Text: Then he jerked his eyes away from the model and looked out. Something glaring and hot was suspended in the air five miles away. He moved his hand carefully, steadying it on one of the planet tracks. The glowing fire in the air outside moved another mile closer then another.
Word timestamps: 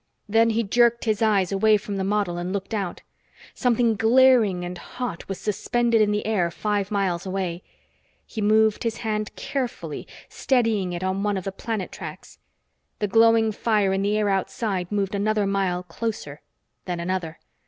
Then 0.27 0.49
he 0.49 0.63
jerked 0.63 1.05
his 1.05 1.21
eyes 1.21 1.51
away 1.51 1.77
from 1.77 1.97
the 1.97 2.03
model 2.03 2.39
and 2.39 2.51
looked 2.51 2.73
out. 2.73 3.03
Something 3.53 3.93
glaring 3.95 4.65
and 4.65 4.75
hot 4.75 5.29
was 5.29 5.37
suspended 5.39 6.01
in 6.01 6.09
the 6.11 6.25
air 6.25 6.49
five 6.49 6.89
miles 6.89 7.27
away. 7.27 7.61
He 8.25 8.41
moved 8.41 8.81
his 8.81 8.97
hand 9.05 9.35
carefully, 9.35 10.07
steadying 10.27 10.91
it 10.93 11.03
on 11.03 11.21
one 11.21 11.37
of 11.37 11.43
the 11.43 11.51
planet 11.51 11.91
tracks. 11.91 12.39
The 12.97 13.07
glowing 13.07 13.51
fire 13.51 13.93
in 13.93 14.01
the 14.01 14.17
air 14.17 14.27
outside 14.29 14.91
moved 14.91 15.13
another 15.13 15.45
mile 15.45 15.83
closer 15.83 16.41
then 16.85 16.99
another. 16.99 17.37